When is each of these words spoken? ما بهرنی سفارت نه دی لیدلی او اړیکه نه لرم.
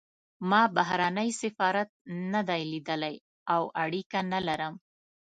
ما 0.49 0.61
بهرنی 0.75 1.29
سفارت 1.41 1.89
نه 2.31 2.41
دی 2.49 2.61
لیدلی 2.71 3.15
او 3.53 3.63
اړیکه 3.83 4.19
نه 4.31 4.39
لرم. 4.47 4.73